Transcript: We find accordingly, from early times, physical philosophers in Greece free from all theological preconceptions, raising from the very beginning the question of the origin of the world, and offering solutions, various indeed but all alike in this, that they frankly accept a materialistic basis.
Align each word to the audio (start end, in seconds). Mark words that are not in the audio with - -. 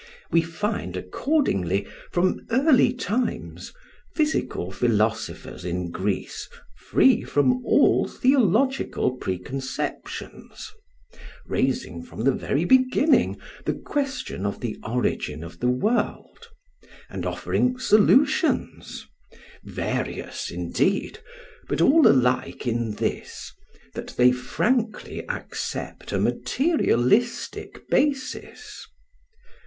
We 0.31 0.41
find 0.41 0.97
accordingly, 0.97 1.85
from 2.11 2.47
early 2.49 2.91
times, 2.91 3.71
physical 4.15 4.71
philosophers 4.71 5.63
in 5.63 5.91
Greece 5.91 6.49
free 6.75 7.21
from 7.21 7.63
all 7.63 8.07
theological 8.07 9.11
preconceptions, 9.17 10.71
raising 11.45 12.01
from 12.01 12.23
the 12.23 12.31
very 12.31 12.65
beginning 12.65 13.37
the 13.65 13.75
question 13.75 14.43
of 14.43 14.59
the 14.59 14.75
origin 14.83 15.43
of 15.43 15.59
the 15.59 15.69
world, 15.69 16.47
and 17.07 17.23
offering 17.23 17.77
solutions, 17.77 19.05
various 19.63 20.49
indeed 20.49 21.19
but 21.67 21.79
all 21.79 22.07
alike 22.07 22.65
in 22.65 22.95
this, 22.95 23.53
that 23.93 24.15
they 24.17 24.31
frankly 24.31 25.23
accept 25.29 26.11
a 26.11 26.17
materialistic 26.19 27.87
basis. 27.91 28.87